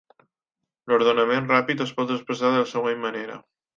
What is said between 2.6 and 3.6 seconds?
la següent manera.